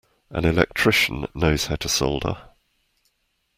[0.31, 2.35] An electrician knows how to solder.